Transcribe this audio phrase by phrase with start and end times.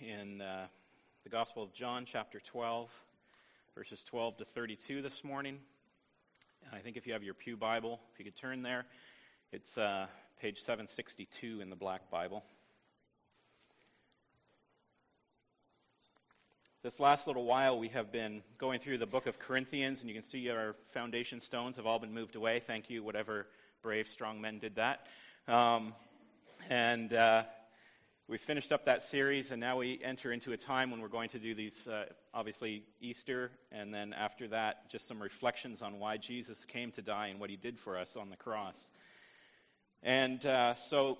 [0.00, 0.66] in uh,
[1.24, 2.90] the Gospel of John, chapter 12,
[3.74, 5.58] verses 12 to 32 this morning.
[6.64, 8.86] And I think if you have your Pew Bible, if you could turn there,
[9.52, 10.06] it's uh,
[10.40, 12.44] page 762 in the Black Bible.
[16.82, 20.14] This last little while, we have been going through the book of Corinthians, and you
[20.14, 22.60] can see our foundation stones have all been moved away.
[22.60, 23.46] Thank you, whatever
[23.82, 25.06] brave, strong men did that.
[25.46, 25.94] Um,
[26.70, 27.42] and uh,
[28.28, 31.30] we finished up that series, and now we enter into a time when we're going
[31.30, 36.18] to do these, uh, obviously, Easter, and then after that, just some reflections on why
[36.18, 38.90] Jesus came to die and what he did for us on the cross.
[40.02, 41.16] And uh, so,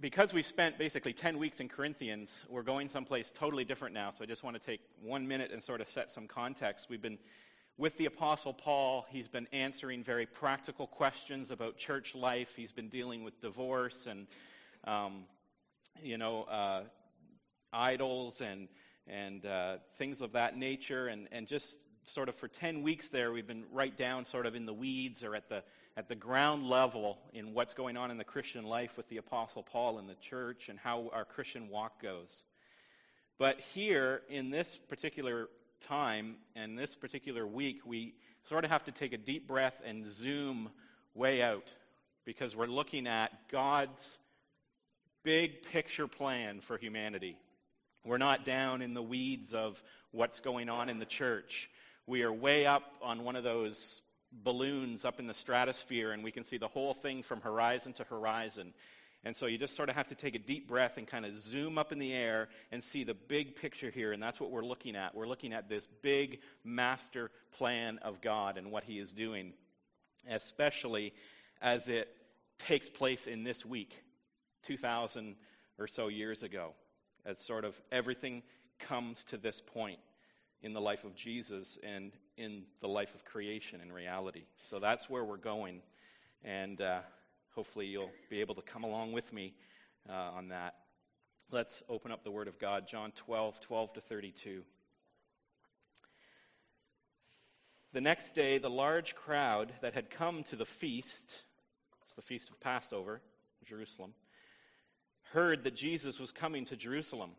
[0.00, 4.08] because we spent basically 10 weeks in Corinthians, we're going someplace totally different now.
[4.10, 6.86] So, I just want to take one minute and sort of set some context.
[6.88, 7.18] We've been
[7.76, 12.88] with the Apostle Paul, he's been answering very practical questions about church life, he's been
[12.88, 14.26] dealing with divorce and
[14.84, 15.24] um,
[16.02, 16.82] you know, uh,
[17.72, 18.68] idols and,
[19.06, 21.08] and uh, things of that nature.
[21.08, 24.54] And, and just sort of for 10 weeks there, we've been right down sort of
[24.54, 25.62] in the weeds or at the,
[25.96, 29.62] at the ground level in what's going on in the Christian life with the Apostle
[29.62, 32.44] Paul in the church and how our Christian walk goes.
[33.38, 35.48] But here, in this particular
[35.80, 40.06] time and this particular week, we sort of have to take a deep breath and
[40.06, 40.70] zoom
[41.14, 41.72] way out
[42.24, 44.18] because we're looking at God's
[45.22, 47.36] big picture plan for humanity.
[48.04, 51.70] We're not down in the weeds of what's going on in the church.
[52.06, 56.32] We are way up on one of those balloons up in the stratosphere, and we
[56.32, 58.72] can see the whole thing from horizon to horizon.
[59.24, 61.40] And so you just sort of have to take a deep breath and kind of
[61.40, 64.10] zoom up in the air and see the big picture here.
[64.10, 65.14] And that's what we're looking at.
[65.14, 69.52] We're looking at this big master plan of God and what He is doing,
[70.28, 71.12] especially
[71.60, 72.08] as it
[72.58, 74.02] takes place in this week.
[74.62, 75.36] 2,000
[75.78, 76.72] or so years ago,
[77.24, 78.42] as sort of everything
[78.78, 79.98] comes to this point
[80.62, 84.44] in the life of Jesus and in the life of creation and reality.
[84.62, 85.82] So that's where we're going.
[86.44, 87.00] And uh,
[87.54, 89.54] hopefully you'll be able to come along with me
[90.08, 90.74] uh, on that.
[91.50, 94.62] Let's open up the Word of God, John 12, 12 to 32.
[97.92, 101.42] The next day, the large crowd that had come to the feast,
[102.02, 103.20] it's the feast of Passover,
[103.66, 104.14] Jerusalem,
[105.32, 107.30] heard that Jesus was coming to Jerusalem.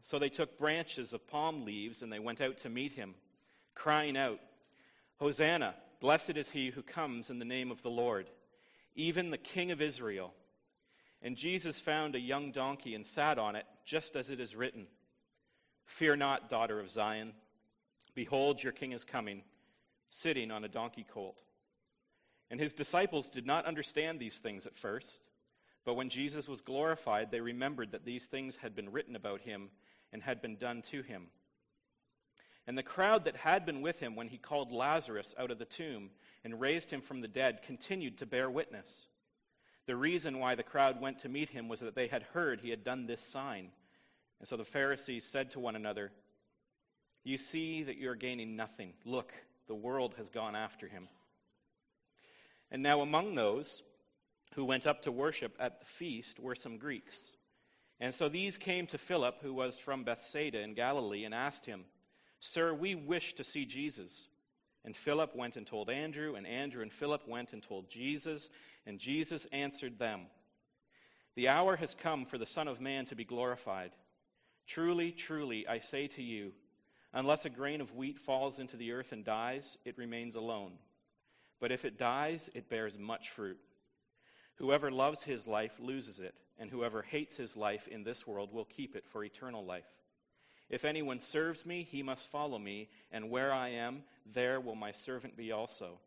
[0.00, 3.14] So they took branches of palm leaves and they went out to meet him,
[3.74, 4.40] crying out,
[5.18, 5.74] Hosanna!
[6.00, 8.28] Blessed is he who comes in the name of the Lord,
[8.94, 10.34] even the King of Israel.
[11.22, 14.86] And Jesus found a young donkey and sat on it, just as it is written
[15.86, 17.32] Fear not, daughter of Zion.
[18.14, 19.42] Behold, your king is coming,
[20.10, 21.40] sitting on a donkey colt.
[22.50, 25.20] And his disciples did not understand these things at first.
[25.86, 29.70] But when Jesus was glorified, they remembered that these things had been written about him
[30.12, 31.28] and had been done to him.
[32.66, 35.64] And the crowd that had been with him when he called Lazarus out of the
[35.64, 36.10] tomb
[36.42, 39.06] and raised him from the dead continued to bear witness.
[39.86, 42.70] The reason why the crowd went to meet him was that they had heard he
[42.70, 43.70] had done this sign.
[44.40, 46.10] And so the Pharisees said to one another,
[47.22, 48.94] You see that you are gaining nothing.
[49.04, 49.32] Look,
[49.68, 51.06] the world has gone after him.
[52.72, 53.84] And now among those,
[54.54, 57.16] who went up to worship at the feast were some Greeks.
[58.00, 61.84] And so these came to Philip, who was from Bethsaida in Galilee, and asked him,
[62.40, 64.28] Sir, we wish to see Jesus.
[64.84, 68.50] And Philip went and told Andrew, and Andrew and Philip went and told Jesus,
[68.86, 70.26] and Jesus answered them,
[71.34, 73.92] The hour has come for the Son of Man to be glorified.
[74.66, 76.52] Truly, truly, I say to you,
[77.12, 80.72] unless a grain of wheat falls into the earth and dies, it remains alone.
[81.60, 83.58] But if it dies, it bears much fruit.
[84.56, 88.64] Whoever loves his life loses it, and whoever hates his life in this world will
[88.64, 89.86] keep it for eternal life.
[90.68, 94.92] If anyone serves me, he must follow me, and where I am, there will my
[94.92, 96.00] servant be also.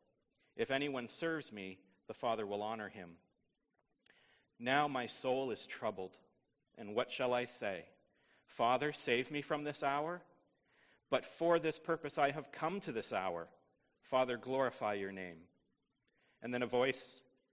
[0.57, 3.11] If anyone serves me, the Father will honor him.
[4.59, 6.17] Now my soul is troubled,
[6.77, 7.85] and what shall I say?
[8.47, 10.22] Father, save me from this hour?
[11.09, 13.47] But for this purpose I have come to this hour.
[14.02, 15.37] Father, glorify your name.
[16.41, 17.22] And then a voice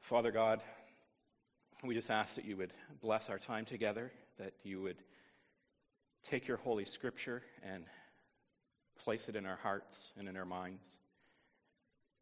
[0.00, 0.62] Father God,
[1.84, 4.96] we just ask that you would bless our time together, that you would
[6.22, 7.84] take your Holy Scripture and
[8.98, 10.98] place it in our hearts and in our minds.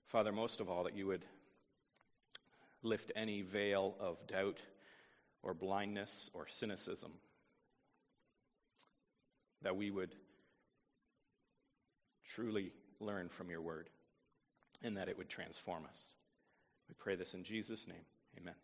[0.06, 1.24] Father, most of all, that you would
[2.82, 4.60] lift any veil of doubt
[5.42, 7.12] or blindness or cynicism,
[9.62, 10.14] that we would
[12.28, 13.88] truly learn from your word
[14.82, 16.04] and that it would transform us.
[16.88, 18.04] We pray this in Jesus' name.
[18.38, 18.54] Amen.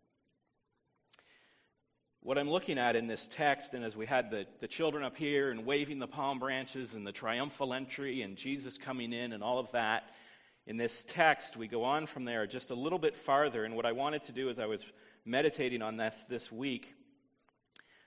[2.20, 5.16] What I'm looking at in this text, and as we had the, the children up
[5.16, 9.42] here and waving the palm branches and the triumphal entry and Jesus coming in and
[9.42, 10.10] all of that,
[10.66, 13.64] in this text, we go on from there just a little bit farther.
[13.64, 14.84] And what I wanted to do as I was
[15.26, 16.94] meditating on this this week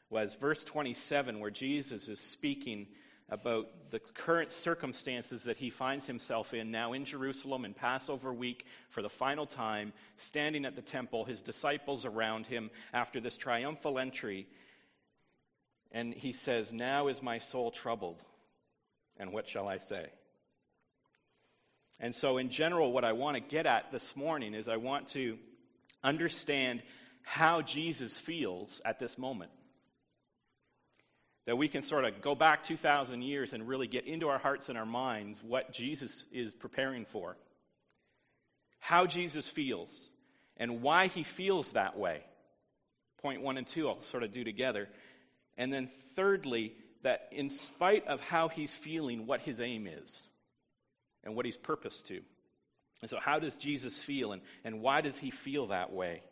[0.10, 2.88] was verse 27, where Jesus is speaking
[3.30, 8.66] about the current circumstances that he finds himself in now in Jerusalem in Passover week
[8.90, 14.00] for the final time, standing at the temple, his disciples around him after this triumphal
[14.00, 14.48] entry.
[15.92, 18.22] And he says, Now is my soul troubled,
[19.18, 20.08] and what shall I say?
[22.00, 25.08] And so, in general, what I want to get at this morning is I want
[25.10, 25.38] to
[26.04, 26.84] understand
[27.24, 29.52] how Jesus feels at this moment
[31.48, 34.68] that we can sort of go back 2,000 years and really get into our hearts
[34.68, 37.38] and our minds what Jesus is preparing for,
[38.80, 40.12] how Jesus feels,
[40.58, 42.22] and why he feels that way.
[43.22, 44.90] Point one and two, I'll sort of do together.
[45.58, 50.28] And then, thirdly, that in spite of how he's feeling, what his aim is
[51.24, 52.20] and what he's purposed to.
[53.02, 56.24] And so, how does Jesus feel, and, and why does he feel that way?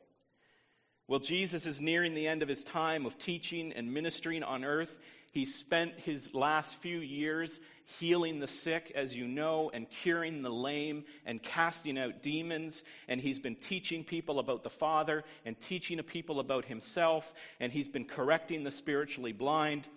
[1.08, 4.98] Well, Jesus is nearing the end of his time of teaching and ministering on earth.
[5.32, 7.60] He spent his last few years
[8.00, 12.84] healing the sick, as you know, and curing the lame and casting out demons.
[13.08, 17.34] And he's been teaching people about the Father and teaching people about himself.
[17.60, 19.88] And he's been correcting the spiritually blind.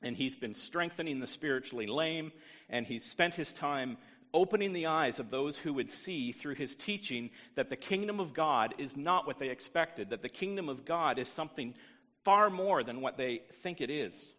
[0.00, 2.32] And he's been strengthening the spiritually lame.
[2.70, 3.98] And he's spent his time
[4.34, 8.32] opening the eyes of those who would see through his teaching that the kingdom of
[8.32, 11.74] God is not what they expected, that the kingdom of God is something
[12.24, 14.32] far more than what they think it is.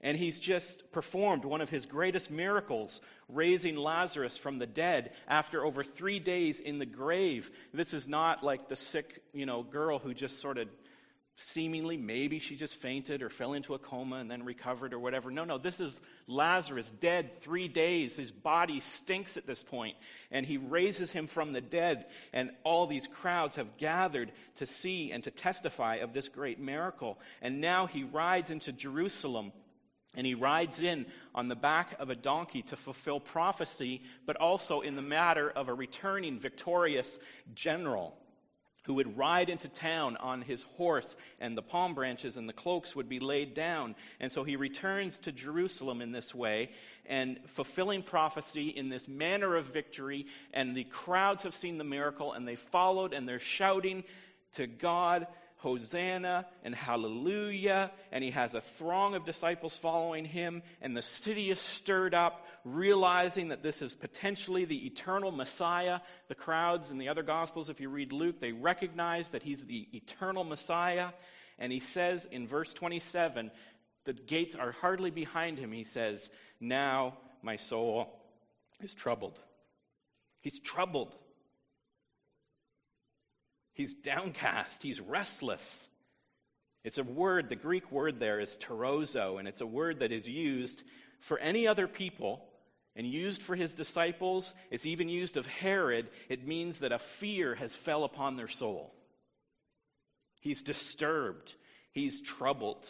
[0.00, 5.64] And he's just performed one of his greatest miracles, raising Lazarus from the dead after
[5.64, 7.50] over three days in the grave.
[7.72, 10.68] This is not like the sick, you know, girl who just sort of
[11.36, 15.30] seemingly maybe she just fainted or fell into a coma and then recovered or whatever.
[15.30, 18.16] No, no, this is Lazarus dead three days.
[18.16, 19.96] His body stinks at this point,
[20.30, 25.10] and he raises him from the dead, and all these crowds have gathered to see
[25.10, 27.18] and to testify of this great miracle.
[27.42, 29.52] And now he rides into Jerusalem.
[30.16, 34.80] And he rides in on the back of a donkey to fulfill prophecy, but also
[34.80, 37.18] in the matter of a returning victorious
[37.52, 38.16] general
[38.84, 42.94] who would ride into town on his horse, and the palm branches and the cloaks
[42.94, 43.94] would be laid down.
[44.20, 46.70] And so he returns to Jerusalem in this way,
[47.06, 50.26] and fulfilling prophecy in this manner of victory.
[50.52, 54.04] And the crowds have seen the miracle, and they followed, and they're shouting
[54.52, 55.26] to God
[55.56, 57.90] Hosanna and Hallelujah.
[58.12, 60.62] And he has a throng of disciples following him.
[60.82, 66.00] And the city is stirred up, realizing that this is potentially the eternal Messiah.
[66.28, 69.88] The crowds in the other Gospels, if you read Luke, they recognize that he's the
[69.92, 71.10] eternal Messiah.
[71.58, 73.50] And he says in verse 27,
[74.04, 75.72] the gates are hardly behind him.
[75.72, 76.28] He says,
[76.60, 78.20] Now my soul
[78.80, 79.38] is troubled.
[80.40, 81.14] He's troubled.
[83.72, 84.82] He's downcast.
[84.82, 85.88] He's restless.
[86.84, 90.28] It's a word, the Greek word there is terozo, and it's a word that is
[90.28, 90.82] used
[91.18, 92.44] for any other people
[92.96, 94.54] and used for his disciples.
[94.70, 96.10] It's even used of Herod.
[96.28, 98.94] It means that a fear has fell upon their soul.
[100.40, 101.54] He's disturbed.
[101.92, 102.88] He's troubled.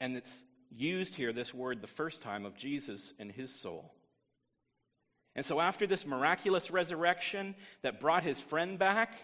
[0.00, 0.32] And it's
[0.70, 3.92] used here, this word, the first time of Jesus and his soul.
[5.34, 9.14] And so, after this miraculous resurrection that brought his friend back,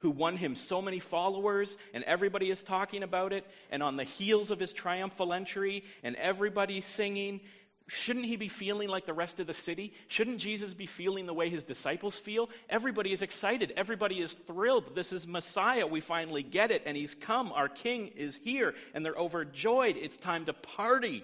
[0.00, 4.04] who won him so many followers, and everybody is talking about it, and on the
[4.04, 7.40] heels of his triumphal entry, and everybody singing,
[7.88, 9.92] shouldn't he be feeling like the rest of the city?
[10.08, 12.50] Shouldn't Jesus be feeling the way his disciples feel?
[12.68, 13.72] Everybody is excited.
[13.76, 14.96] Everybody is thrilled.
[14.96, 15.86] This is Messiah.
[15.86, 17.52] We finally get it, and he's come.
[17.52, 19.96] Our king is here, and they're overjoyed.
[19.96, 21.22] It's time to party.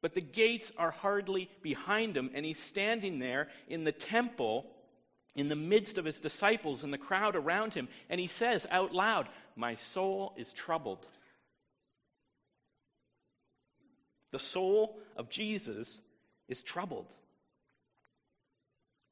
[0.00, 4.66] But the gates are hardly behind him, and he's standing there in the temple
[5.34, 8.92] in the midst of his disciples and the crowd around him, and he says out
[8.92, 11.06] loud, My soul is troubled.
[14.32, 16.00] The soul of Jesus
[16.48, 17.14] is troubled.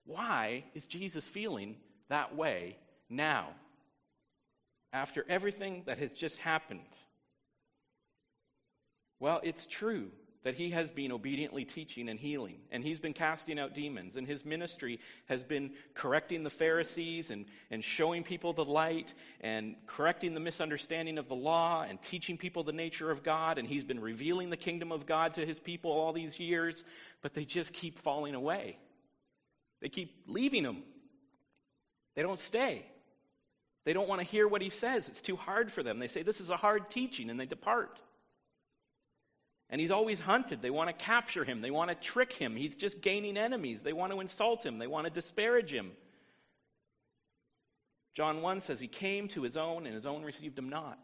[0.07, 1.77] Why is Jesus feeling
[2.09, 2.77] that way
[3.09, 3.51] now?
[4.93, 6.81] After everything that has just happened.
[9.21, 10.11] Well, it's true
[10.43, 14.27] that he has been obediently teaching and healing, and he's been casting out demons, and
[14.27, 20.33] his ministry has been correcting the Pharisees and, and showing people the light and correcting
[20.33, 24.01] the misunderstanding of the law and teaching people the nature of God, and he's been
[24.01, 26.85] revealing the kingdom of God to his people all these years,
[27.21, 28.79] but they just keep falling away.
[29.83, 30.83] They keep leaving him.
[32.15, 32.87] They don't stay.
[33.85, 35.09] They don't want to hear what he says.
[35.09, 35.99] It's too hard for them.
[35.99, 37.99] They say, This is a hard teaching, and they depart.
[39.71, 40.63] And he's always hunted.
[40.63, 41.61] They want to capture him.
[41.61, 42.57] They want to trick him.
[42.57, 43.83] He's just gaining enemies.
[43.83, 44.79] They want to insult him.
[44.79, 45.93] They want to disparage him.
[48.13, 50.99] John 1 says he came to his own, and his own received him not.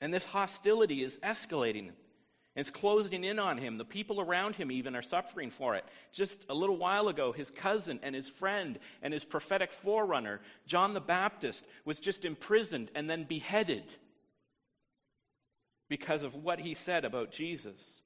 [0.00, 1.90] And this hostility is escalating.
[2.54, 3.78] It's closing in on him.
[3.78, 5.84] The people around him even are suffering for it.
[6.12, 10.92] Just a little while ago, his cousin and his friend and his prophetic forerunner, John
[10.92, 13.84] the Baptist, was just imprisoned and then beheaded
[15.92, 18.00] because of what he said about Jesus.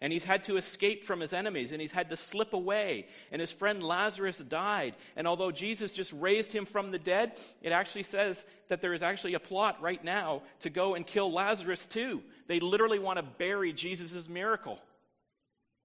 [0.00, 3.08] And he's had to escape from his enemies and he's had to slip away.
[3.32, 4.94] And his friend Lazarus died.
[5.16, 9.02] And although Jesus just raised him from the dead, it actually says that there is
[9.02, 12.22] actually a plot right now to go and kill Lazarus too.
[12.46, 14.78] They literally want to bury Jesus' miracle.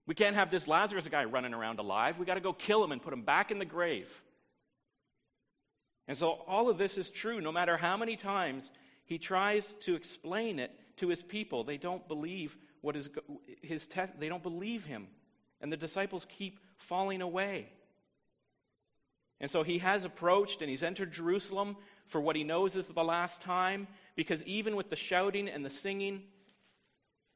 [0.05, 2.19] We can't have this Lazarus guy running around alive.
[2.19, 4.21] We got to go kill him and put him back in the grave.
[6.07, 8.69] And so all of this is true no matter how many times
[9.05, 11.63] he tries to explain it to his people.
[11.63, 13.10] They don't believe what is
[13.62, 14.20] his test.
[14.20, 15.08] They don't believe him.
[15.60, 17.70] And the disciples keep falling away.
[19.39, 23.03] And so he has approached and he's entered Jerusalem for what he knows is the
[23.03, 26.24] last time, because even with the shouting and the singing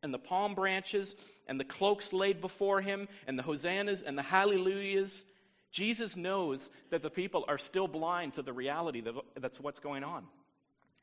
[0.04, 1.16] and the palm branches
[1.48, 5.26] and the cloaks laid before him and the hosannas and the hallelujahs,
[5.72, 9.04] Jesus knows that the people are still blind to the reality
[9.40, 10.26] that's what's going on.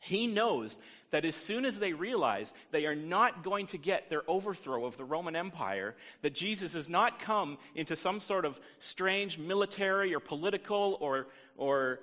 [0.05, 0.81] He knows
[1.13, 4.97] that as soon as they realize they are not going to get their overthrow of
[4.97, 10.19] the Roman Empire, that Jesus has not come into some sort of strange military or
[10.19, 12.01] political or, or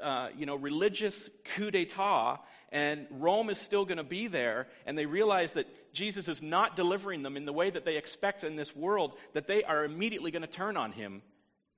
[0.00, 2.38] uh, you know, religious coup d'etat,
[2.70, 6.74] and Rome is still going to be there, and they realize that Jesus is not
[6.74, 10.30] delivering them in the way that they expect in this world, that they are immediately
[10.30, 11.20] going to turn on him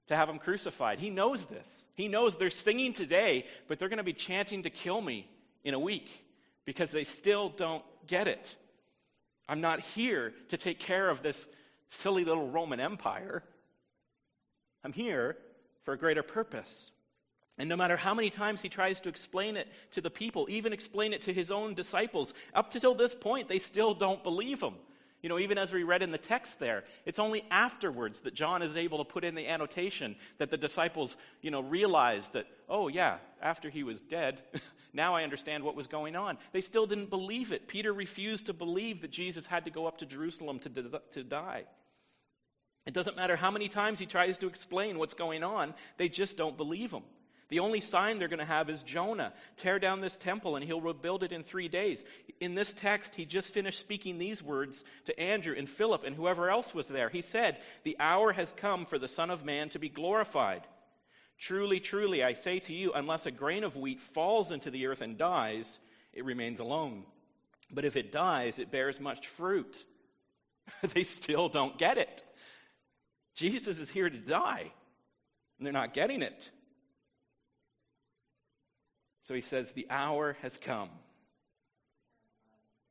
[0.06, 1.00] to have him crucified.
[1.00, 1.66] He knows this.
[1.94, 5.28] He knows they're singing today, but they're going to be chanting to kill me
[5.64, 6.08] in a week
[6.64, 8.56] because they still don't get it.
[9.48, 11.46] I'm not here to take care of this
[11.88, 13.42] silly little Roman Empire.
[14.82, 15.36] I'm here
[15.84, 16.90] for a greater purpose.
[17.56, 20.72] And no matter how many times he tries to explain it to the people, even
[20.72, 24.60] explain it to his own disciples, up to till this point, they still don't believe
[24.60, 24.74] him.
[25.22, 28.60] You know, even as we read in the text there, it's only afterwards that John
[28.60, 32.88] is able to put in the annotation that the disciples, you know, realized that, oh,
[32.88, 34.42] yeah, after he was dead,
[34.94, 36.38] now I understand what was going on.
[36.52, 37.68] They still didn't believe it.
[37.68, 41.64] Peter refused to believe that Jesus had to go up to Jerusalem to, to die.
[42.86, 46.36] It doesn't matter how many times he tries to explain what's going on, they just
[46.36, 47.02] don't believe him.
[47.48, 49.32] The only sign they're going to have is Jonah.
[49.56, 52.02] Tear down this temple and he'll rebuild it in three days.
[52.40, 56.50] In this text, he just finished speaking these words to Andrew and Philip and whoever
[56.50, 57.10] else was there.
[57.10, 60.62] He said, The hour has come for the Son of Man to be glorified.
[61.38, 65.00] Truly, truly, I say to you, unless a grain of wheat falls into the earth
[65.00, 65.80] and dies,
[66.12, 67.04] it remains alone.
[67.70, 69.84] But if it dies, it bears much fruit.
[70.94, 72.22] they still don't get it.
[73.34, 74.70] Jesus is here to die,
[75.58, 76.50] and they're not getting it.
[79.22, 80.90] So he says, The hour has come.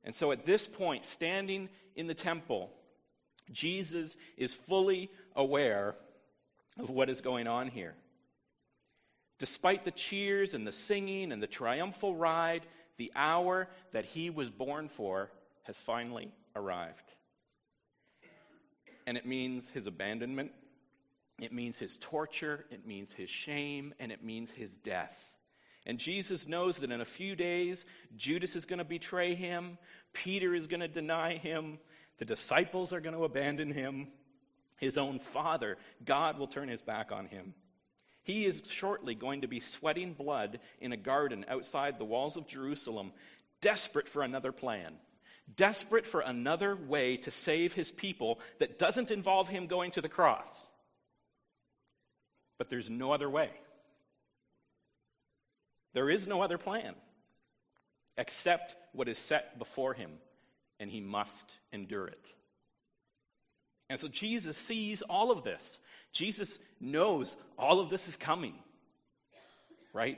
[0.03, 2.69] And so at this point, standing in the temple,
[3.51, 5.95] Jesus is fully aware
[6.77, 7.95] of what is going on here.
[9.39, 12.65] Despite the cheers and the singing and the triumphal ride,
[12.97, 15.31] the hour that he was born for
[15.63, 17.13] has finally arrived.
[19.05, 20.51] And it means his abandonment,
[21.39, 25.29] it means his torture, it means his shame, and it means his death.
[25.85, 27.85] And Jesus knows that in a few days,
[28.15, 29.77] Judas is going to betray him,
[30.13, 31.79] Peter is going to deny him,
[32.19, 34.07] the disciples are going to abandon him,
[34.77, 37.53] his own father, God, will turn his back on him.
[38.23, 42.47] He is shortly going to be sweating blood in a garden outside the walls of
[42.47, 43.11] Jerusalem,
[43.61, 44.93] desperate for another plan,
[45.55, 50.09] desperate for another way to save his people that doesn't involve him going to the
[50.09, 50.65] cross.
[52.57, 53.49] But there's no other way.
[55.93, 56.95] There is no other plan
[58.17, 60.11] except what is set before him,
[60.79, 62.25] and he must endure it.
[63.93, 65.79] And so Jesus sees all of this.
[66.13, 68.55] Jesus knows all of this is coming,
[69.93, 70.17] right?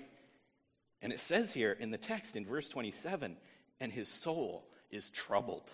[1.01, 3.35] And it says here in the text in verse 27
[3.81, 5.69] and his soul is troubled.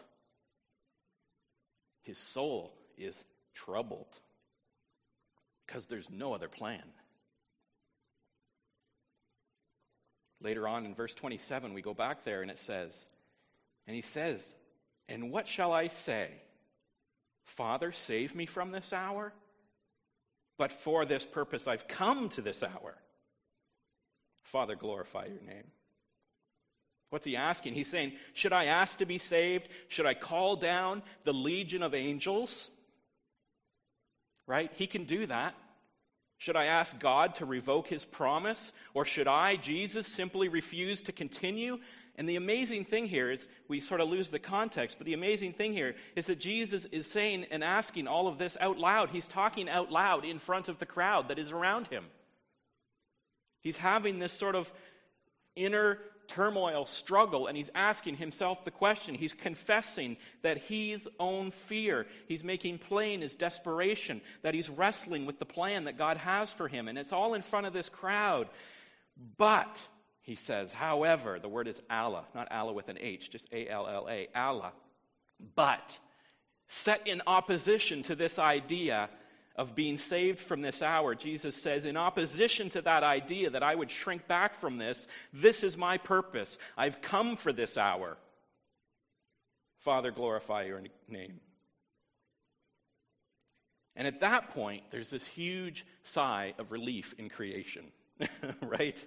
[2.01, 4.07] His soul is troubled
[5.67, 6.81] because there's no other plan.
[10.41, 13.09] Later on in verse 27, we go back there and it says,
[13.85, 14.55] and he says,
[15.07, 16.31] And what shall I say?
[17.43, 19.33] Father, save me from this hour?
[20.57, 22.95] But for this purpose I've come to this hour.
[24.43, 25.65] Father, glorify your name.
[27.09, 27.73] What's he asking?
[27.73, 29.67] He's saying, Should I ask to be saved?
[29.89, 32.71] Should I call down the legion of angels?
[34.47, 34.71] Right?
[34.75, 35.55] He can do that.
[36.37, 38.71] Should I ask God to revoke his promise?
[38.93, 41.77] Or should I, Jesus, simply refuse to continue?
[42.17, 45.53] And the amazing thing here is we sort of lose the context, but the amazing
[45.53, 49.09] thing here is that Jesus is saying and asking all of this out loud.
[49.09, 52.05] He's talking out loud in front of the crowd that is around him.
[53.61, 54.71] He's having this sort of
[55.55, 59.15] inner turmoil, struggle, and he's asking himself the question.
[59.15, 65.39] He's confessing that his own fear, he's making plain his desperation, that he's wrestling with
[65.39, 66.87] the plan that God has for him.
[66.87, 68.47] And it's all in front of this crowd.
[69.37, 69.81] But,
[70.21, 73.87] he says, however, the word is alla, not Allah with an H, just A L
[73.87, 74.71] L A, alla.
[75.55, 75.97] But,
[76.67, 79.09] set in opposition to this idea
[79.55, 83.75] of being saved from this hour, Jesus says, in opposition to that idea that I
[83.75, 86.57] would shrink back from this, this is my purpose.
[86.77, 88.17] I've come for this hour.
[89.79, 91.39] Father, glorify your name.
[93.95, 97.91] And at that point, there's this huge sigh of relief in creation,
[98.61, 99.05] right?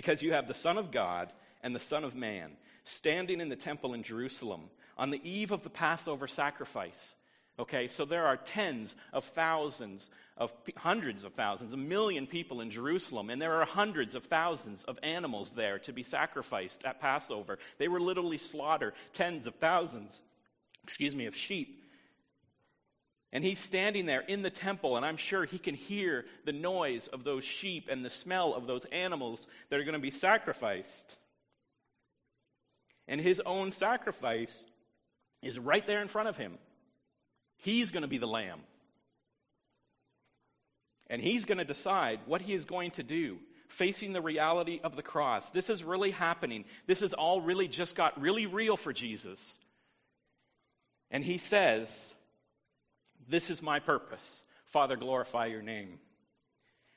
[0.00, 1.30] Because you have the Son of God
[1.62, 2.52] and the Son of Man
[2.84, 7.12] standing in the temple in Jerusalem on the eve of the Passover sacrifice.
[7.58, 12.70] Okay, so there are tens of thousands of hundreds of thousands, a million people in
[12.70, 17.58] Jerusalem, and there are hundreds of thousands of animals there to be sacrificed at Passover.
[17.76, 20.18] They were literally slaughtered tens of thousands,
[20.82, 21.79] excuse me, of sheep.
[23.32, 27.06] And he's standing there in the temple, and I'm sure he can hear the noise
[27.06, 31.16] of those sheep and the smell of those animals that are going to be sacrificed.
[33.06, 34.64] And his own sacrifice
[35.42, 36.58] is right there in front of him.
[37.58, 38.60] He's going to be the lamb.
[41.08, 43.38] And he's going to decide what he is going to do,
[43.68, 45.50] facing the reality of the cross.
[45.50, 46.64] This is really happening.
[46.86, 49.58] This has all really just got really real for Jesus.
[51.10, 52.14] And he says,
[53.30, 54.42] This is my purpose.
[54.66, 56.00] Father, glorify your name.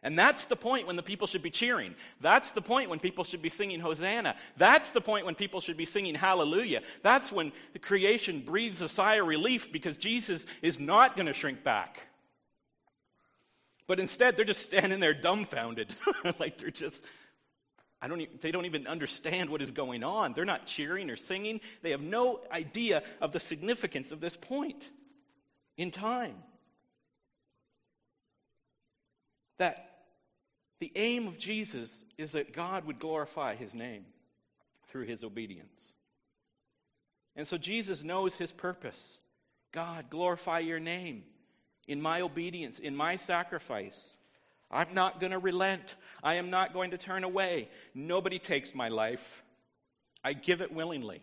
[0.02, 1.96] And that's the point when the people should be cheering.
[2.20, 4.36] That's the point when people should be singing Hosanna.
[4.58, 6.82] That's the point when people should be singing Hallelujah.
[7.04, 11.34] That's when the creation breathes a sigh of relief because Jesus is not going to
[11.34, 12.08] shrink back.
[13.88, 15.96] But instead, they're just standing there dumbfounded.
[16.40, 17.02] like they're just,
[18.02, 20.34] I don't even, they don't even understand what is going on.
[20.34, 21.62] They're not cheering or singing.
[21.82, 24.90] They have no idea of the significance of this point
[25.78, 26.36] in time.
[29.58, 29.90] That
[30.80, 34.06] the aim of Jesus is that God would glorify his name
[34.90, 35.94] through his obedience.
[37.36, 39.20] And so Jesus knows his purpose.
[39.72, 41.24] God, glorify your name
[41.88, 44.16] in my obedience, in my sacrifice.
[44.70, 45.96] I'm not going to relent.
[46.24, 47.70] I am not going to turn away.
[47.94, 49.44] Nobody takes my life.
[50.24, 51.22] I give it willingly.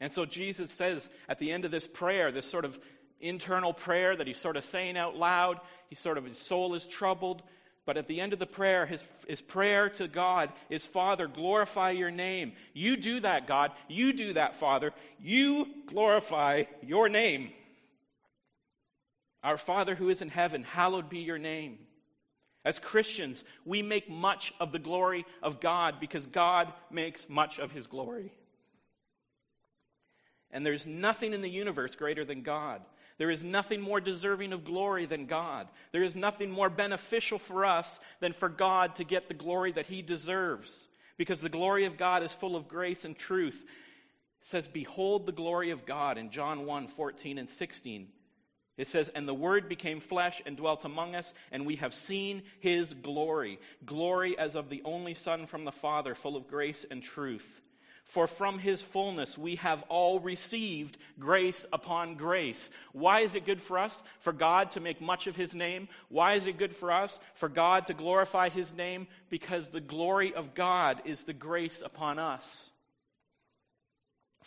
[0.00, 2.78] And so Jesus says at the end of this prayer, this sort of
[3.20, 5.60] internal prayer that he's sort of saying out loud.
[5.88, 7.42] He sort of, his soul is troubled.
[7.86, 11.92] But at the end of the prayer, his, his prayer to God is, Father, glorify
[11.92, 12.52] your name.
[12.74, 13.70] You do that, God.
[13.88, 14.92] You do that, Father.
[15.20, 17.52] You glorify your name.
[19.44, 21.78] Our Father who is in heaven, hallowed be your name.
[22.64, 27.70] As Christians, we make much of the glory of God because God makes much of
[27.70, 28.32] his glory.
[30.52, 32.82] And there's nothing in the universe greater than God.
[33.18, 35.68] There is nothing more deserving of glory than God.
[35.92, 39.86] There is nothing more beneficial for us than for God to get the glory that
[39.86, 40.88] he deserves.
[41.16, 43.64] Because the glory of God is full of grace and truth.
[44.42, 48.08] It says, Behold the glory of God in John 1 14 and 16.
[48.76, 52.42] It says, And the Word became flesh and dwelt among us, and we have seen
[52.60, 53.58] his glory.
[53.86, 57.62] Glory as of the only Son from the Father, full of grace and truth.
[58.06, 62.70] For from his fullness we have all received grace upon grace.
[62.92, 64.04] Why is it good for us?
[64.20, 65.88] For God to make much of his name.
[66.08, 67.18] Why is it good for us?
[67.34, 69.08] For God to glorify his name?
[69.28, 72.70] Because the glory of God is the grace upon us.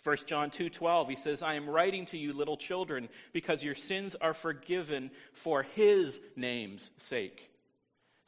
[0.03, 4.15] 1 John 2:12 he says I am writing to you little children because your sins
[4.15, 7.51] are forgiven for his name's sake.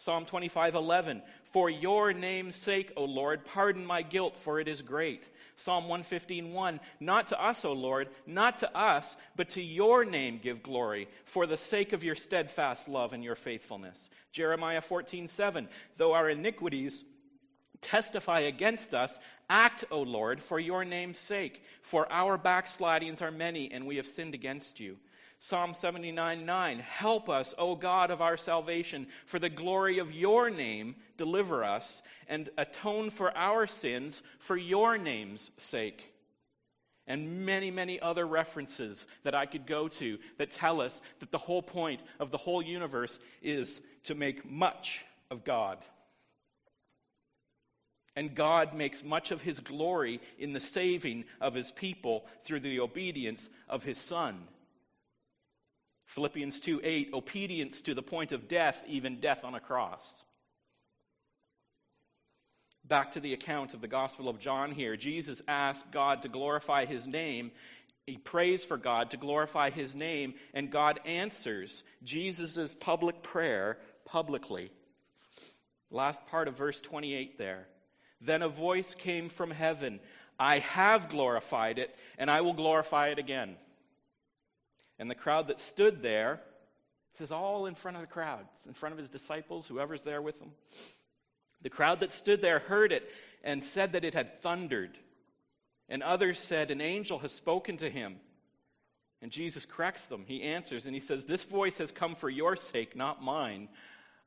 [0.02, 5.28] Psalm 25:11 For your name's sake, O Lord, pardon my guilt for it is great.
[5.56, 6.80] Psalm 115, 1.
[7.00, 11.46] Not to us, O Lord, not to us, but to your name give glory for
[11.46, 14.10] the sake of your steadfast love and your faithfulness.
[14.32, 17.04] Jeremiah 14:7 Though our iniquities
[17.82, 19.20] testify against us,
[19.52, 24.08] act, O Lord, for your name's sake, for our backslidings are many and we have
[24.08, 24.98] sinned against you.
[25.44, 30.52] Psalm 79 9, help us, O God of our salvation, for the glory of your
[30.52, 36.14] name, deliver us, and atone for our sins for your name's sake.
[37.08, 41.40] And many, many other references that I could go to that tell us that the
[41.40, 45.80] whole point of the whole universe is to make much of God.
[48.16, 52.80] And God makes much of his glory in the saving of his people through the
[52.80, 54.48] obedience of his Son.
[56.12, 60.06] Philippians 2 8, obedience to the point of death, even death on a cross.
[62.84, 64.98] Back to the account of the Gospel of John here.
[64.98, 67.52] Jesus asked God to glorify his name.
[68.06, 74.70] He prays for God to glorify his name, and God answers Jesus' public prayer publicly.
[75.92, 77.68] Last part of verse 28 there.
[78.20, 80.02] Then a voice came from heaven
[80.38, 83.56] I have glorified it, and I will glorify it again.
[85.02, 86.40] And the crowd that stood there,
[87.14, 90.04] this is all in front of the crowd, it's in front of his disciples, whoever's
[90.04, 90.52] there with them.
[91.64, 93.12] The crowd that stood there heard it
[93.44, 94.96] and said that it had thundered.
[95.90, 98.18] And others said, An angel has spoken to him.
[99.24, 100.24] And Jesus corrects them.
[100.28, 103.70] He answers and he says, This voice has come for your sake, not mine.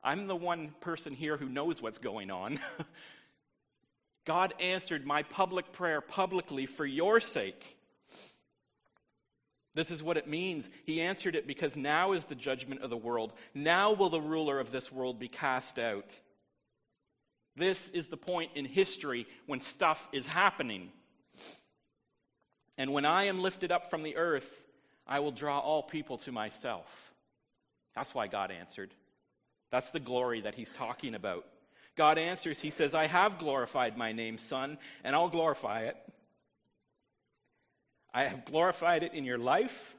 [0.03, 2.59] I'm the one person here who knows what's going on.
[4.25, 7.74] God answered my public prayer publicly for your sake.
[9.75, 10.69] This is what it means.
[10.85, 13.33] He answered it because now is the judgment of the world.
[13.53, 16.09] Now will the ruler of this world be cast out.
[17.57, 20.91] This is the point in history when stuff is happening.
[22.77, 24.63] And when I am lifted up from the earth,
[25.05, 27.13] I will draw all people to myself.
[27.95, 28.91] That's why God answered.
[29.71, 31.45] That's the glory that he's talking about.
[31.95, 35.97] God answers, He says, I have glorified my name, Son, and I'll glorify it.
[38.15, 39.93] I have glorified it in your life,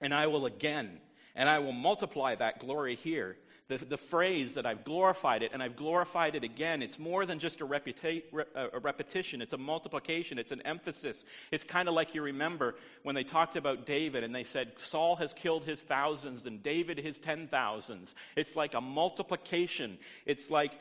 [0.00, 0.98] and I will again.
[1.36, 3.36] And I will multiply that glory here.
[3.68, 7.38] The, the phrase that I've glorified it and I've glorified it again, it's more than
[7.38, 8.22] just a, reputa-
[8.54, 9.42] a repetition.
[9.42, 10.38] It's a multiplication.
[10.38, 11.26] It's an emphasis.
[11.52, 15.16] It's kind of like you remember when they talked about David and they said, Saul
[15.16, 18.14] has killed his thousands and David his ten thousands.
[18.36, 19.98] It's like a multiplication.
[20.24, 20.72] It's like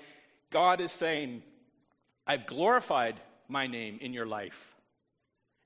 [0.49, 1.43] God is saying,
[2.25, 4.76] I've glorified my name in your life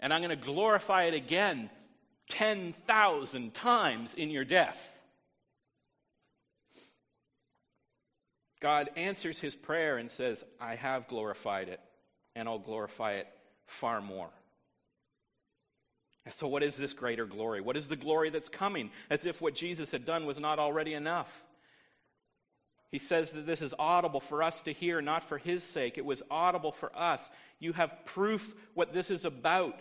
[0.02, 1.70] and I'm going to glorify it again
[2.30, 5.00] 10,000 times in your death.
[8.60, 11.80] God answers his prayer and says, I have glorified it,
[12.36, 13.28] and I'll glorify it
[13.66, 14.30] far more.
[16.26, 17.62] And So, what is this greater glory?
[17.62, 18.92] What is the glory that's coming?
[19.10, 21.44] As if what Jesus had done was not already enough.
[22.92, 25.98] He says that this is audible for us to hear, not for his sake.
[25.98, 27.32] It was audible for us.
[27.60, 29.80] You have proof what this is about.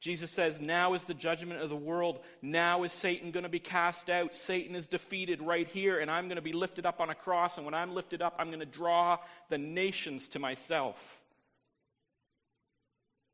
[0.00, 2.20] Jesus says, Now is the judgment of the world.
[2.40, 4.34] Now is Satan going to be cast out.
[4.34, 7.56] Satan is defeated right here, and I'm going to be lifted up on a cross.
[7.56, 11.24] And when I'm lifted up, I'm going to draw the nations to myself.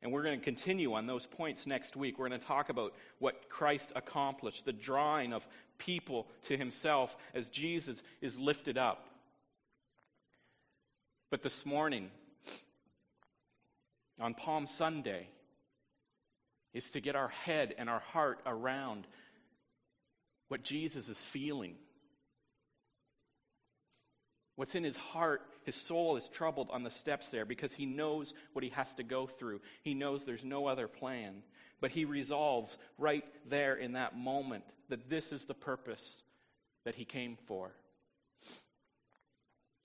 [0.01, 2.17] And we're going to continue on those points next week.
[2.17, 5.47] We're going to talk about what Christ accomplished, the drawing of
[5.77, 9.07] people to himself as Jesus is lifted up.
[11.29, 12.11] But this morning,
[14.19, 15.27] on Palm Sunday,
[16.75, 19.07] is to get our head and our heart around
[20.49, 21.75] what Jesus is feeling.
[24.57, 28.33] What's in his heart, his soul is troubled on the steps there because he knows
[28.51, 29.61] what he has to go through.
[29.83, 31.43] He knows there's no other plan.
[31.79, 36.23] But he resolves right there in that moment that this is the purpose
[36.83, 37.71] that he came for.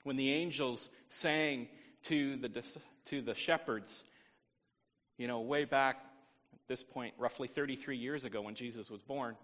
[0.03, 1.69] When the angels sang
[2.05, 2.65] to the,
[3.07, 4.03] to the shepherds,
[5.19, 5.99] you know, way back
[6.71, 9.35] this point, roughly 33 years ago when Jesus was born,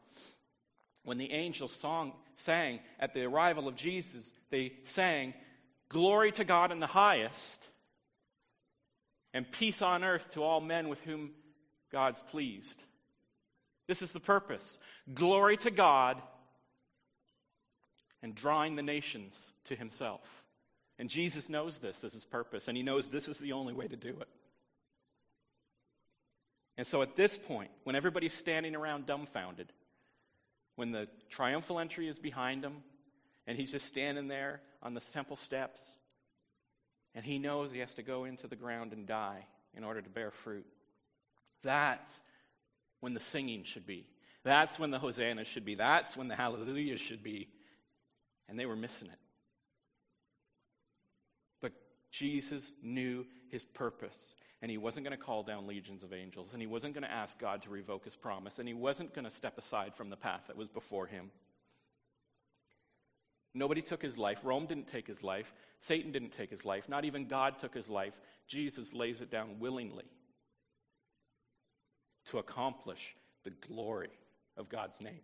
[1.03, 5.35] when the angels song, sang at the arrival of Jesus, they sang,
[5.89, 7.67] Glory to God in the highest,
[9.35, 11.31] and peace on earth to all men with whom
[11.91, 12.81] God's pleased.
[13.89, 14.79] This is the purpose
[15.13, 16.23] glory to God
[18.23, 20.45] and drawing the nations to himself.
[20.99, 23.89] And Jesus knows this as his purpose, and he knows this is the only way
[23.89, 24.29] to do it.
[26.79, 29.73] And so at this point, when everybody's standing around dumbfounded,
[30.75, 32.83] when the triumphal entry is behind him,
[33.47, 35.81] And he's just standing there on the temple steps.
[37.15, 40.11] And he knows he has to go into the ground and die in order to
[40.11, 40.67] bear fruit.
[41.63, 42.21] That's
[43.01, 44.07] when the singing should be.
[44.43, 45.75] That's when the hosanna should be.
[45.75, 47.49] That's when the hallelujah should be.
[48.49, 49.19] And they were missing it.
[51.61, 51.73] But
[52.11, 54.35] Jesus knew his purpose.
[54.63, 56.53] And he wasn't going to call down legions of angels.
[56.53, 58.59] And he wasn't going to ask God to revoke his promise.
[58.59, 61.31] And he wasn't going to step aside from the path that was before him.
[63.55, 64.41] Nobody took his life.
[64.45, 65.53] Rome didn't take his life.
[65.81, 66.89] Satan didn't take his life.
[66.89, 68.21] Not even God took his life.
[68.47, 70.05] Jesus lays it down willingly
[72.27, 74.11] to accomplish the glory
[74.57, 75.21] of God's name.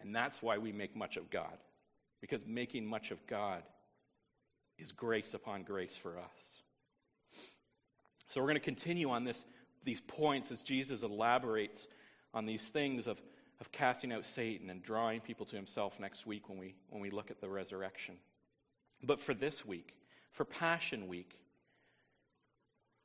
[0.00, 1.58] And that's why we make much of God,
[2.20, 3.62] because making much of God
[4.78, 6.62] is grace upon grace for us.
[8.28, 9.44] So we're going to continue on this,
[9.84, 11.88] these points as Jesus elaborates
[12.34, 13.20] on these things of,
[13.60, 17.10] of casting out Satan and drawing people to himself next week when we, when we
[17.10, 18.16] look at the resurrection.
[19.02, 19.94] But for this week,
[20.32, 21.38] for Passion Week,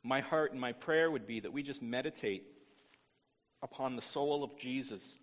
[0.04, 2.44] my heart and my prayer would be that we just meditate
[3.62, 5.20] upon the soul of Jesus,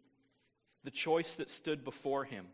[0.84, 2.46] the choice that stood before him,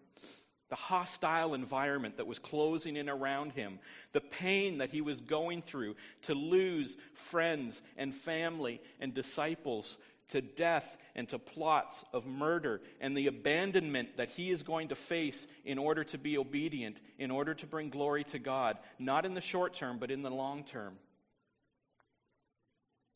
[0.70, 3.78] the hostile environment that was closing in around him,
[4.12, 9.98] the pain that he was going through to lose friends and family and disciples
[10.28, 14.94] to death and to plots of murder and the abandonment that he is going to
[14.94, 19.34] face in order to be obedient, in order to bring glory to God, not in
[19.34, 20.94] the short term, but in the long term.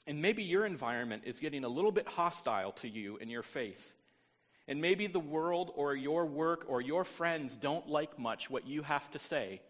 [0.06, 3.94] And maybe your environment is getting a little bit hostile to you and your faith.
[4.68, 8.83] And maybe the world or your work or your friends don't like much what you
[8.83, 9.62] have to say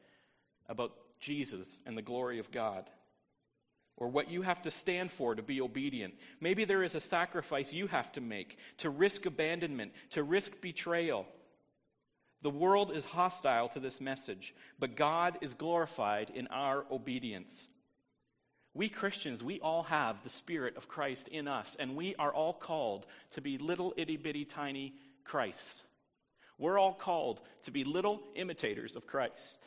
[0.68, 2.84] about Jesus and the glory of God
[3.96, 6.14] or what you have to stand for to be obedient.
[6.40, 11.26] Maybe there is a sacrifice you have to make to risk abandonment, to risk betrayal.
[12.42, 17.66] The world is hostile to this message, but God is glorified in our obedience.
[18.78, 22.52] We Christians, we all have the Spirit of Christ in us, and we are all
[22.52, 25.82] called to be little itty bitty tiny Christ.
[26.58, 29.66] We're all called to be little imitators of Christ.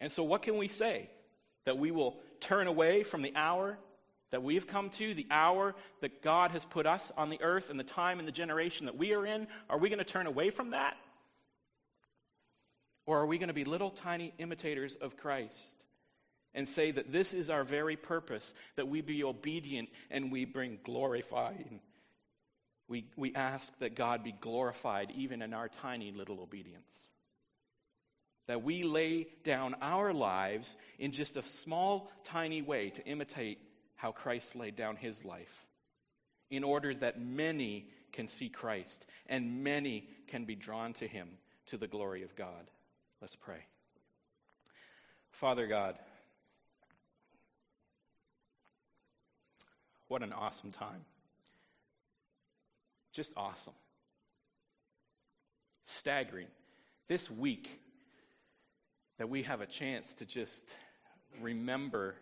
[0.00, 1.10] And so, what can we say?
[1.64, 3.78] That we will turn away from the hour
[4.30, 7.80] that we've come to, the hour that God has put us on the earth, and
[7.80, 9.48] the time and the generation that we are in?
[9.68, 10.96] Are we going to turn away from that?
[13.06, 15.74] Or are we going to be little tiny imitators of Christ
[16.54, 20.78] and say that this is our very purpose, that we be obedient and we bring
[20.84, 21.80] glorifying?
[22.88, 27.06] We, we ask that God be glorified even in our tiny little obedience.
[28.48, 33.58] That we lay down our lives in just a small, tiny way to imitate
[33.96, 35.66] how Christ laid down his life,
[36.50, 41.28] in order that many can see Christ and many can be drawn to him
[41.66, 42.70] to the glory of God.
[43.22, 43.64] Let's pray.
[45.30, 45.94] Father God,
[50.08, 51.04] what an awesome time.
[53.12, 53.74] Just awesome.
[55.84, 56.48] Staggering.
[57.06, 57.80] This week,
[59.18, 60.74] that we have a chance to just
[61.40, 62.16] remember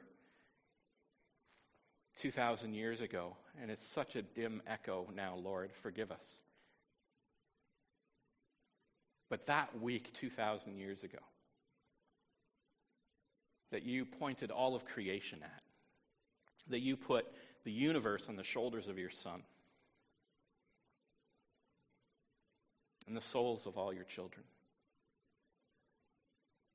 [2.18, 5.70] 2,000 years ago, and it's such a dim echo now, Lord.
[5.82, 6.40] Forgive us.
[9.30, 11.20] But that week, 2,000 years ago,
[13.70, 15.62] that you pointed all of creation at,
[16.68, 17.26] that you put
[17.64, 19.42] the universe on the shoulders of your Son
[23.06, 24.44] and the souls of all your children.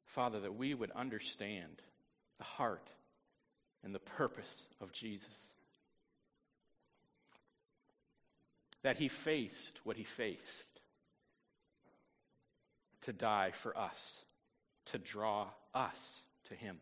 [0.06, 1.82] Father, that we would understand
[2.38, 2.90] the heart
[3.84, 5.50] and the purpose of Jesus.
[8.82, 10.75] That he faced what he faced
[13.06, 14.26] to die for us,
[14.86, 16.78] to draw us to him.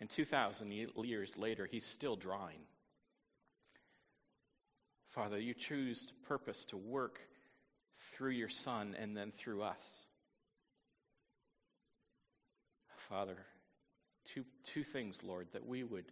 [0.00, 2.60] And 2,000 years later, he's still drawing.
[5.08, 7.20] Father, you choose to purpose to work
[8.12, 10.06] through your Son and then through us.
[13.08, 13.36] Father,
[14.24, 16.06] two, two things, Lord, that we would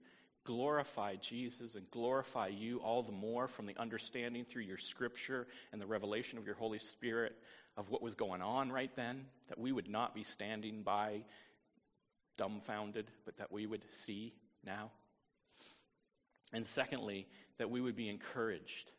[0.44, 5.80] glorify Jesus and glorify you all the more from the understanding through your scripture and
[5.80, 7.36] the revelation of your Holy Spirit
[7.78, 11.22] of what was going on right then, that we would not be standing by
[12.36, 14.34] dumbfounded, but that we would see
[14.66, 14.90] now.
[16.52, 18.90] And secondly, that we would be encouraged.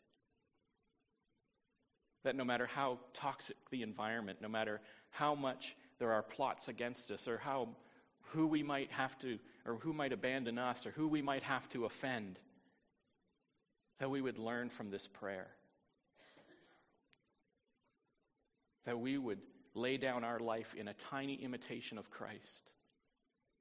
[2.23, 7.11] That no matter how toxic the environment, no matter how much there are plots against
[7.11, 7.67] us, or how
[8.31, 11.67] who we might have to, or who might abandon us, or who we might have
[11.69, 12.39] to offend,
[13.99, 15.47] that we would learn from this prayer
[18.89, 19.37] that we would
[19.75, 22.71] lay down our life in a tiny imitation of Christ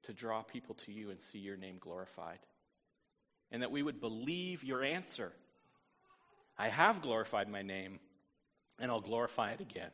[0.01, 2.39] to draw people to you and see your name glorified.
[3.51, 5.31] And that we would believe your answer.
[6.57, 7.99] I have glorified my name,
[8.79, 9.91] and I'll glorify it again.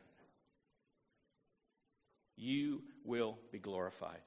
[2.34, 4.22] You will be glorified.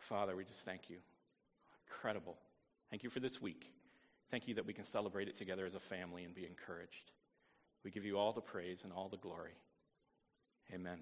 [0.00, 0.98] Father, we just thank you.
[1.88, 2.36] Incredible.
[2.90, 3.72] Thank you for this week.
[4.30, 7.10] Thank you that we can celebrate it together as a family and be encouraged.
[7.84, 9.52] We give you all the praise and all the glory.
[10.72, 10.98] Amen.